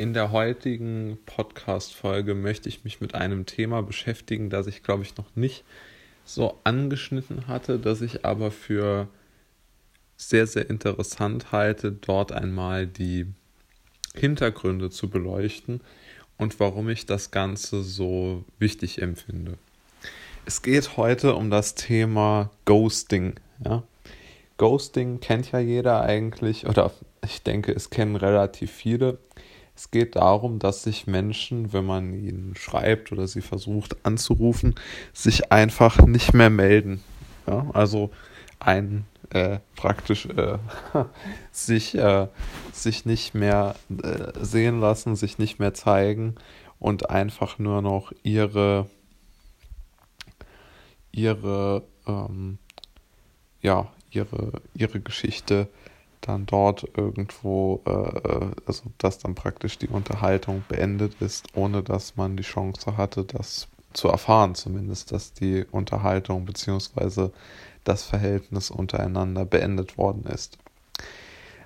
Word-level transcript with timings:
In 0.00 0.14
der 0.14 0.32
heutigen 0.32 1.18
Podcast-Folge 1.26 2.34
möchte 2.34 2.70
ich 2.70 2.84
mich 2.84 3.02
mit 3.02 3.14
einem 3.14 3.44
Thema 3.44 3.82
beschäftigen, 3.82 4.48
das 4.48 4.66
ich, 4.66 4.82
glaube 4.82 5.02
ich, 5.02 5.18
noch 5.18 5.26
nicht 5.36 5.62
so 6.24 6.58
angeschnitten 6.64 7.48
hatte, 7.48 7.78
das 7.78 8.00
ich 8.00 8.24
aber 8.24 8.50
für 8.50 9.08
sehr, 10.16 10.46
sehr 10.46 10.70
interessant 10.70 11.52
halte, 11.52 11.92
dort 11.92 12.32
einmal 12.32 12.86
die 12.86 13.26
Hintergründe 14.14 14.88
zu 14.88 15.10
beleuchten 15.10 15.82
und 16.38 16.58
warum 16.60 16.88
ich 16.88 17.04
das 17.04 17.30
Ganze 17.30 17.82
so 17.82 18.46
wichtig 18.58 19.02
empfinde. 19.02 19.58
Es 20.46 20.62
geht 20.62 20.96
heute 20.96 21.34
um 21.34 21.50
das 21.50 21.74
Thema 21.74 22.50
Ghosting. 22.64 23.34
Ja? 23.62 23.82
Ghosting 24.56 25.20
kennt 25.20 25.52
ja 25.52 25.58
jeder 25.58 26.00
eigentlich, 26.00 26.66
oder 26.66 26.90
ich 27.22 27.42
denke, 27.42 27.72
es 27.72 27.90
kennen 27.90 28.16
relativ 28.16 28.70
viele. 28.70 29.18
Es 29.80 29.90
geht 29.90 30.16
darum, 30.16 30.58
dass 30.58 30.82
sich 30.82 31.06
Menschen, 31.06 31.72
wenn 31.72 31.86
man 31.86 32.12
ihnen 32.12 32.54
schreibt 32.54 33.12
oder 33.12 33.26
sie 33.26 33.40
versucht 33.40 33.96
anzurufen, 34.04 34.74
sich 35.14 35.52
einfach 35.52 36.04
nicht 36.04 36.34
mehr 36.34 36.50
melden. 36.50 37.02
Ja? 37.46 37.66
Also 37.72 38.10
ein 38.58 39.06
äh, 39.30 39.60
praktisch 39.76 40.26
äh, 40.26 40.58
sich, 41.50 41.94
äh, 41.94 42.28
sich 42.74 43.06
nicht 43.06 43.34
mehr 43.34 43.74
äh, 44.02 44.32
sehen 44.44 44.80
lassen, 44.80 45.16
sich 45.16 45.38
nicht 45.38 45.58
mehr 45.58 45.72
zeigen 45.72 46.34
und 46.78 47.08
einfach 47.08 47.58
nur 47.58 47.80
noch 47.80 48.12
ihre 48.22 48.86
ihre 51.10 51.84
ähm, 52.06 52.58
ja 53.62 53.90
ihre 54.10 54.60
ihre 54.74 55.00
Geschichte 55.00 55.68
dann 56.20 56.46
dort 56.46 56.86
irgendwo, 56.96 57.80
äh, 57.86 58.50
also 58.66 58.84
dass 58.98 59.18
dann 59.18 59.34
praktisch 59.34 59.78
die 59.78 59.88
Unterhaltung 59.88 60.64
beendet 60.68 61.20
ist, 61.20 61.48
ohne 61.54 61.82
dass 61.82 62.16
man 62.16 62.36
die 62.36 62.42
Chance 62.42 62.96
hatte, 62.96 63.24
das 63.24 63.68
zu 63.92 64.08
erfahren, 64.08 64.54
zumindest, 64.54 65.12
dass 65.12 65.32
die 65.32 65.64
Unterhaltung 65.70 66.44
bzw. 66.44 67.30
das 67.84 68.04
Verhältnis 68.04 68.70
untereinander 68.70 69.44
beendet 69.44 69.98
worden 69.98 70.24
ist. 70.24 70.58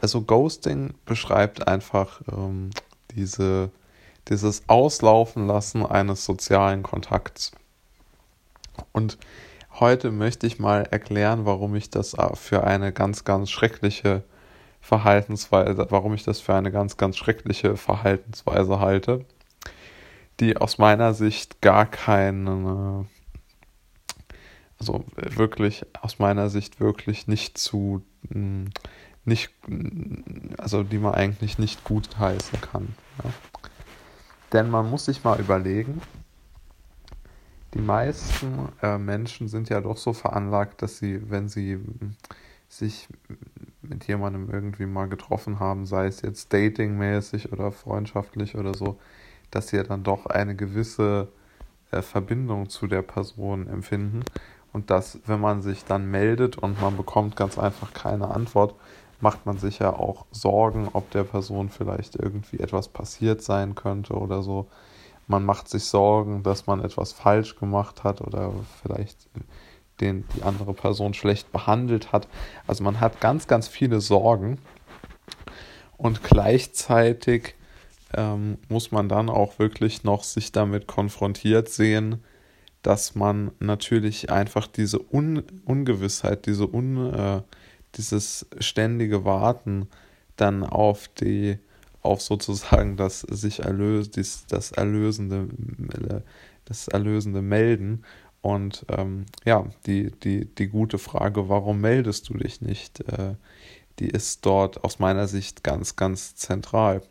Also 0.00 0.22
Ghosting 0.22 0.94
beschreibt 1.04 1.66
einfach 1.66 2.20
ähm, 2.32 2.70
diese, 3.14 3.70
dieses 4.28 4.62
Auslaufen 4.68 5.46
lassen 5.46 5.84
eines 5.84 6.24
sozialen 6.24 6.82
Kontakts. 6.82 7.52
Und 8.92 9.18
heute 9.80 10.10
möchte 10.10 10.46
ich 10.46 10.58
mal 10.58 10.82
erklären, 10.82 11.44
warum 11.46 11.74
ich 11.74 11.90
das 11.90 12.16
für 12.34 12.64
eine 12.64 12.92
ganz, 12.92 13.24
ganz 13.24 13.50
schreckliche 13.50 14.22
Verhaltensweise, 14.80 15.86
warum 15.90 16.14
ich 16.14 16.24
das 16.24 16.40
für 16.40 16.54
eine 16.54 16.70
ganz, 16.70 16.96
ganz 16.96 17.16
schreckliche 17.16 17.76
Verhaltensweise 17.76 18.80
halte, 18.80 19.24
die 20.40 20.56
aus 20.56 20.78
meiner 20.78 21.14
Sicht 21.14 21.60
gar 21.60 21.86
keine, 21.86 23.06
also 24.78 25.04
wirklich, 25.14 25.84
aus 26.00 26.18
meiner 26.18 26.48
Sicht 26.48 26.80
wirklich 26.80 27.26
nicht 27.26 27.58
zu, 27.58 28.02
hm, 28.30 28.70
nicht, 29.24 29.50
also 30.56 30.82
die 30.82 30.98
man 30.98 31.14
eigentlich 31.14 31.58
nicht 31.58 31.84
gut 31.84 32.18
heißen 32.18 32.60
kann. 32.60 32.94
Ja. 33.22 33.30
Denn 34.52 34.70
man 34.70 34.88
muss 34.88 35.04
sich 35.04 35.22
mal 35.24 35.38
überlegen, 35.38 36.00
die 37.74 37.80
meisten 37.80 38.70
äh, 38.80 38.96
Menschen 38.96 39.48
sind 39.48 39.68
ja 39.68 39.80
doch 39.80 39.98
so 39.98 40.14
veranlagt, 40.14 40.80
dass 40.80 40.98
sie, 40.98 41.30
wenn 41.30 41.48
sie 41.48 41.74
hm, 41.74 42.16
sich 42.68 43.08
mit 43.88 44.06
jemandem 44.06 44.50
irgendwie 44.50 44.86
mal 44.86 45.08
getroffen 45.08 45.60
haben, 45.60 45.86
sei 45.86 46.06
es 46.06 46.22
jetzt 46.22 46.52
datingmäßig 46.52 47.52
oder 47.52 47.72
freundschaftlich 47.72 48.56
oder 48.56 48.74
so, 48.74 48.98
dass 49.50 49.68
sie 49.68 49.76
ja 49.76 49.82
dann 49.82 50.02
doch 50.02 50.26
eine 50.26 50.54
gewisse 50.54 51.28
äh, 51.90 52.02
Verbindung 52.02 52.68
zu 52.68 52.86
der 52.86 53.02
Person 53.02 53.66
empfinden 53.66 54.22
und 54.72 54.90
dass, 54.90 55.18
wenn 55.26 55.40
man 55.40 55.62
sich 55.62 55.84
dann 55.84 56.10
meldet 56.10 56.58
und 56.58 56.80
man 56.80 56.96
bekommt 56.96 57.36
ganz 57.36 57.58
einfach 57.58 57.92
keine 57.94 58.28
Antwort, 58.28 58.74
macht 59.20 59.46
man 59.46 59.58
sich 59.58 59.80
ja 59.80 59.92
auch 59.92 60.26
Sorgen, 60.30 60.88
ob 60.92 61.10
der 61.10 61.24
Person 61.24 61.68
vielleicht 61.70 62.16
irgendwie 62.16 62.60
etwas 62.60 62.88
passiert 62.88 63.42
sein 63.42 63.74
könnte 63.74 64.14
oder 64.14 64.42
so. 64.42 64.68
Man 65.26 65.44
macht 65.44 65.68
sich 65.68 65.84
Sorgen, 65.84 66.42
dass 66.42 66.66
man 66.66 66.80
etwas 66.82 67.12
falsch 67.12 67.56
gemacht 67.56 68.04
hat 68.04 68.20
oder 68.20 68.52
vielleicht 68.82 69.28
den 70.00 70.24
die 70.36 70.42
andere 70.42 70.74
Person 70.74 71.14
schlecht 71.14 71.52
behandelt 71.52 72.12
hat. 72.12 72.28
Also 72.66 72.84
man 72.84 73.00
hat 73.00 73.20
ganz, 73.20 73.46
ganz 73.46 73.68
viele 73.68 74.00
Sorgen 74.00 74.58
und 75.96 76.22
gleichzeitig 76.22 77.54
ähm, 78.14 78.58
muss 78.68 78.90
man 78.90 79.08
dann 79.08 79.28
auch 79.28 79.58
wirklich 79.58 80.04
noch 80.04 80.24
sich 80.24 80.52
damit 80.52 80.86
konfrontiert 80.86 81.68
sehen, 81.68 82.22
dass 82.82 83.14
man 83.14 83.50
natürlich 83.58 84.30
einfach 84.30 84.66
diese 84.66 85.00
Un 85.12 85.42
Ungewissheit, 85.64 86.46
diese 86.46 86.72
Un 86.72 87.12
äh, 87.12 87.42
dieses 87.96 88.46
ständige 88.60 89.24
Warten 89.24 89.88
dann 90.36 90.62
auf 90.64 91.08
die 91.08 91.58
auf 92.00 92.22
sozusagen 92.22 92.96
das 92.96 93.20
sich 93.20 93.64
erlöst, 93.64 94.16
das 94.48 94.72
erlösende 94.72 95.48
das 96.64 96.88
erlösende 96.88 97.42
Melden 97.42 98.04
und 98.40 98.86
ähm, 98.88 99.26
ja, 99.44 99.66
die, 99.86 100.10
die, 100.10 100.46
die 100.46 100.68
gute 100.68 100.98
Frage, 100.98 101.48
warum 101.48 101.80
meldest 101.80 102.28
du 102.28 102.34
dich 102.34 102.60
nicht, 102.60 103.00
äh, 103.00 103.34
die 103.98 104.08
ist 104.08 104.46
dort 104.46 104.84
aus 104.84 105.00
meiner 105.00 105.26
Sicht 105.26 105.64
ganz, 105.64 105.96
ganz 105.96 106.36
zentral. 106.36 107.02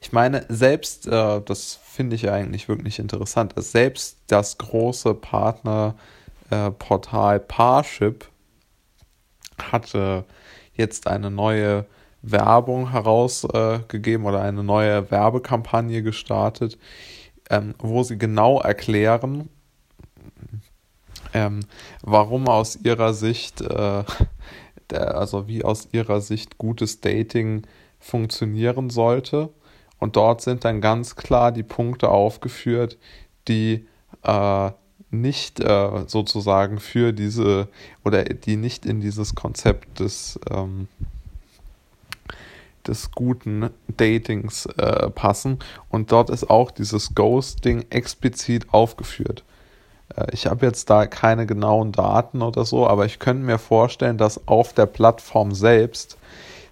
Ich 0.00 0.12
meine, 0.12 0.46
selbst, 0.48 1.08
äh, 1.08 1.42
das 1.44 1.80
finde 1.82 2.14
ich 2.16 2.30
eigentlich 2.30 2.68
wirklich 2.68 3.00
interessant, 3.00 3.54
selbst 3.56 4.18
das 4.28 4.56
große 4.58 5.14
Partnerportal 5.14 7.36
äh, 7.36 7.40
Parship 7.40 8.28
hatte 9.60 10.24
jetzt 10.74 11.08
eine 11.08 11.30
neue 11.30 11.86
Werbung 12.22 12.92
herausgegeben 12.92 14.26
oder 14.26 14.42
eine 14.42 14.62
neue 14.62 15.10
Werbekampagne 15.10 16.02
gestartet, 16.02 16.78
ähm, 17.50 17.74
wo 17.78 18.04
sie 18.04 18.18
genau 18.18 18.60
erklären, 18.60 19.48
ähm, 21.34 21.60
warum 22.02 22.48
aus 22.48 22.76
ihrer 22.76 23.14
Sicht, 23.14 23.60
äh, 23.60 24.04
der, 24.90 25.16
also 25.16 25.48
wie 25.48 25.64
aus 25.64 25.88
ihrer 25.92 26.20
Sicht 26.20 26.58
gutes 26.58 27.00
Dating 27.00 27.66
funktionieren 27.98 28.90
sollte. 28.90 29.50
Und 29.98 30.16
dort 30.16 30.40
sind 30.42 30.64
dann 30.64 30.80
ganz 30.80 31.16
klar 31.16 31.52
die 31.52 31.64
Punkte 31.64 32.08
aufgeführt, 32.08 32.96
die 33.48 33.86
äh, 34.22 34.70
nicht 35.10 35.60
äh, 35.60 36.04
sozusagen 36.06 36.78
für 36.78 37.12
diese 37.12 37.68
oder 38.04 38.24
die 38.24 38.56
nicht 38.56 38.86
in 38.86 39.00
dieses 39.00 39.34
Konzept 39.34 40.00
des, 40.00 40.38
ähm, 40.50 40.88
des 42.86 43.10
guten 43.12 43.70
Datings 43.88 44.66
äh, 44.66 45.10
passen. 45.10 45.58
Und 45.88 46.12
dort 46.12 46.30
ist 46.30 46.50
auch 46.50 46.70
dieses 46.70 47.14
Ghosting 47.14 47.86
explizit 47.90 48.72
aufgeführt. 48.72 49.44
Äh, 50.16 50.26
ich 50.32 50.46
habe 50.46 50.66
jetzt 50.66 50.90
da 50.90 51.06
keine 51.06 51.46
genauen 51.46 51.92
Daten 51.92 52.42
oder 52.42 52.64
so, 52.64 52.86
aber 52.86 53.06
ich 53.06 53.18
könnte 53.18 53.44
mir 53.44 53.58
vorstellen, 53.58 54.18
dass 54.18 54.46
auf 54.46 54.72
der 54.72 54.86
Plattform 54.86 55.54
selbst 55.54 56.18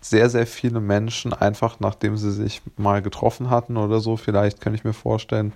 sehr, 0.00 0.30
sehr 0.30 0.46
viele 0.46 0.80
Menschen 0.80 1.32
einfach, 1.32 1.80
nachdem 1.80 2.16
sie 2.16 2.30
sich 2.30 2.62
mal 2.76 3.02
getroffen 3.02 3.50
hatten 3.50 3.76
oder 3.76 4.00
so, 4.00 4.16
vielleicht 4.16 4.60
könnte 4.60 4.78
ich 4.78 4.84
mir 4.84 4.92
vorstellen, 4.92 5.52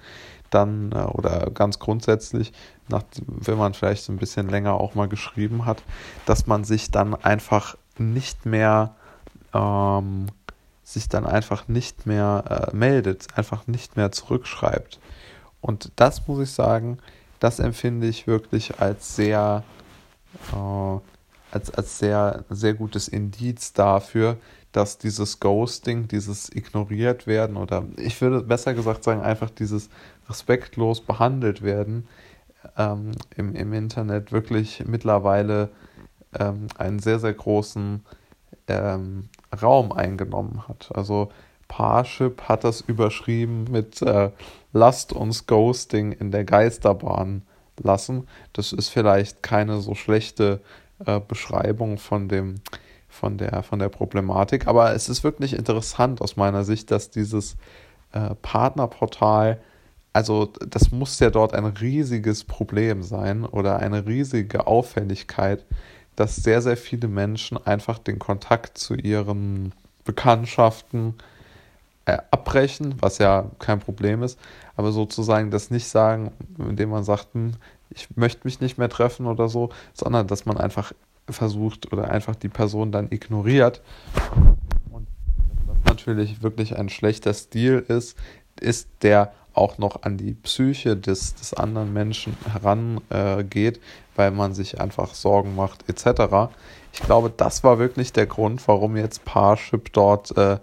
dann 0.51 0.93
äh, 0.93 1.05
oder 1.05 1.51
ganz 1.51 1.79
grundsätzlich, 1.79 2.53
nach, 2.89 3.05
wenn 3.27 3.59
man 3.59 3.75
vielleicht 3.75 4.05
so 4.05 4.13
ein 4.13 4.19
bisschen 4.19 4.49
länger 4.49 4.75
auch 4.75 4.95
mal 4.95 5.09
geschrieben 5.09 5.67
hat, 5.67 5.83
dass 6.27 6.47
man 6.47 6.65
sich 6.65 6.91
dann 6.91 7.15
einfach 7.15 7.77
nicht 7.99 8.47
mehr 8.47 8.95
ähm, 9.55 10.27
sich 10.83 11.09
dann 11.09 11.25
einfach 11.27 11.69
nicht 11.69 12.07
mehr 12.07 12.71
äh, 12.73 12.77
meldet, 12.77 13.29
einfach 13.37 13.67
nicht 13.67 13.97
mehr 13.97 14.11
zurückschreibt. 14.11 14.99
Und 15.61 15.93
das 15.97 16.27
muss 16.27 16.41
ich 16.41 16.51
sagen, 16.51 16.99
das 17.41 17.59
empfinde 17.59 18.07
ich 18.07 18.27
wirklich 18.27 18.81
als 18.81 19.17
sehr, 19.17 19.65
äh, 20.53 20.99
als, 21.51 21.71
als 21.71 21.99
sehr, 21.99 22.45
sehr 22.49 22.75
gutes 22.75 23.09
Indiz 23.09 23.73
dafür, 23.73 24.37
dass 24.73 24.99
dieses 24.99 25.41
Ghosting, 25.41 26.07
dieses 26.07 26.55
ignoriert 26.55 27.27
werden 27.27 27.57
oder 27.57 27.85
ich 27.97 28.21
würde 28.21 28.43
besser 28.43 28.73
gesagt 28.75 29.03
sagen, 29.03 29.21
einfach 29.21 29.51
dieses 29.51 29.91
respektlos 30.29 31.01
behandelt 31.01 31.63
werden 31.63 32.07
ähm, 32.77 33.13
im, 33.37 33.55
im 33.55 33.73
Internet 33.73 34.31
wirklich 34.31 34.85
mittlerweile 34.87 35.71
ähm, 36.39 36.69
einen 36.79 37.01
sehr, 37.01 37.19
sehr 37.19 37.35
großen 37.35 38.05
ähm, 38.69 39.29
Raum 39.61 39.91
eingenommen 39.93 40.69
hat. 40.69 40.91
Also 40.95 41.31
Parship 41.71 42.43
hat 42.49 42.65
das 42.65 42.81
überschrieben 42.81 43.65
mit 43.71 44.03
äh, 44.03 44.31
Lasst 44.73 45.13
uns 45.13 45.47
Ghosting 45.47 46.13
in 46.13 46.33
der 46.33 46.45
Geisterbahn 46.45 47.43
lassen. 47.81 48.27
Das 48.53 48.73
ist 48.73 48.89
vielleicht 48.89 49.43
keine 49.43 49.81
so 49.81 49.95
schlechte 49.95 50.61
äh, 51.07 51.21
Beschreibung 51.21 51.99
von 51.99 52.29
dem 52.29 52.57
von 53.09 53.39
der 53.39 53.63
von 53.63 53.79
der 53.79 53.89
Problematik, 53.89 54.67
aber 54.67 54.95
es 54.95 55.09
ist 55.09 55.25
wirklich 55.25 55.55
interessant 55.55 56.21
aus 56.21 56.37
meiner 56.37 56.65
Sicht, 56.65 56.91
dass 56.91 57.11
dieses 57.11 57.57
äh, 58.13 58.35
Partnerportal, 58.43 59.61
also 60.13 60.47
das 60.47 60.91
muss 60.91 61.19
ja 61.21 61.31
dort 61.31 61.55
ein 61.55 61.67
riesiges 61.67 62.45
Problem 62.45 63.03
sein 63.03 63.45
oder 63.45 63.79
eine 63.79 64.07
riesige 64.07 64.67
Auffälligkeit, 64.67 65.65
dass 66.17 66.37
sehr, 66.37 66.63
sehr 66.63 66.77
viele 66.77 67.09
Menschen 67.09 67.59
einfach 67.65 67.99
den 67.99 68.19
Kontakt 68.19 68.79
zu 68.79 68.95
ihren 68.95 69.73
Bekanntschaften 70.05 71.15
äh, 72.11 72.19
abbrechen, 72.31 72.95
was 73.01 73.19
ja 73.19 73.51
kein 73.59 73.81
Problem 73.81 74.23
ist, 74.23 74.39
aber 74.77 74.93
sozusagen 74.93 75.51
das 75.51 75.71
nicht 75.71 75.89
sagen, 75.89 76.33
indem 76.59 76.91
man 76.91 77.05
sagt, 77.05 77.29
hm, 77.35 77.53
ich 77.91 78.09
möchte 78.17 78.43
mich 78.45 78.61
nicht 78.61 78.79
mehr 78.79 78.89
treffen 78.89 79.27
oder 79.27 79.49
so, 79.49 79.71
sondern 79.95 80.27
dass 80.27 80.47
man 80.47 80.57
einfach 80.57 80.93
versucht 81.29 81.93
oder 81.93 82.11
einfach 82.11 82.37
die 82.37 82.49
Person 82.49 82.93
dann 82.93 83.11
ignoriert. 83.11 83.83
Und 84.91 85.07
das 85.67 85.77
natürlich 85.85 86.43
wirklich 86.43 86.77
ein 86.77 86.89
schlechter 86.89 87.35
Stil 87.35 87.85
ist, 87.89 88.17
ist 88.61 88.89
der 89.03 89.33
auch 89.53 89.79
noch 89.79 90.03
an 90.03 90.17
die 90.17 90.33
Psyche 90.35 90.97
des, 90.97 91.35
des 91.35 91.55
anderen 91.55 91.93
Menschen 91.93 92.37
herangeht, 92.53 93.77
äh, 93.77 93.81
weil 94.15 94.31
man 94.31 94.55
sich 94.55 94.81
einfach 94.81 95.15
Sorgen 95.15 95.57
macht 95.57 95.89
etc. 95.89 96.53
Ich 96.93 97.01
glaube, 97.01 97.33
das 97.37 97.65
war 97.65 97.79
wirklich 97.79 98.13
der 98.13 98.27
Grund, 98.27 98.67
warum 98.69 98.97
jetzt 98.97 99.25
Parship 99.25 99.93
dort 99.93 100.37
äh, 100.37 100.59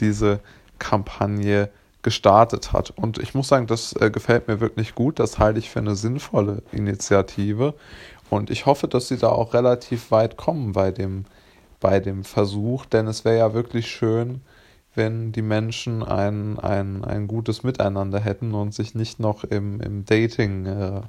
diese 0.00 0.40
Kampagne 0.80 1.70
gestartet 2.02 2.72
hat. 2.72 2.90
Und 2.90 3.18
ich 3.18 3.34
muss 3.34 3.48
sagen, 3.48 3.68
das 3.68 3.94
äh, 3.94 4.10
gefällt 4.10 4.48
mir 4.48 4.60
wirklich 4.60 4.96
gut. 4.96 5.20
Das 5.20 5.38
halte 5.38 5.60
ich 5.60 5.70
für 5.70 5.78
eine 5.78 5.94
sinnvolle 5.94 6.62
Initiative. 6.72 7.74
Und 8.30 8.50
ich 8.50 8.66
hoffe, 8.66 8.88
dass 8.88 9.08
sie 9.08 9.18
da 9.18 9.28
auch 9.28 9.54
relativ 9.54 10.10
weit 10.10 10.36
kommen 10.36 10.72
bei 10.72 10.90
dem, 10.90 11.26
bei 11.78 12.00
dem 12.00 12.24
Versuch, 12.24 12.86
denn 12.86 13.06
es 13.06 13.24
wäre 13.24 13.38
ja 13.38 13.54
wirklich 13.54 13.88
schön, 13.88 14.40
wenn 14.94 15.32
die 15.32 15.42
Menschen 15.42 16.02
ein, 16.02 16.58
ein, 16.58 17.04
ein 17.04 17.28
gutes 17.28 17.62
Miteinander 17.62 18.20
hätten 18.20 18.54
und 18.54 18.74
sich 18.74 18.94
nicht 18.94 19.20
noch 19.20 19.44
im, 19.44 19.80
im 19.80 20.04
Dating, 20.04 20.66
äh, 20.66 21.02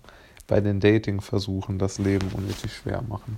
bei 0.48 0.62
den 0.62 0.80
Dating-Versuchen 0.80 1.80
das 1.80 1.98
Leben 1.98 2.28
unnötig 2.34 2.74
schwer 2.74 3.02
machen. 3.02 3.38